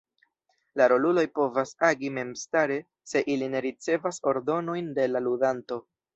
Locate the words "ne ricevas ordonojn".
3.53-4.91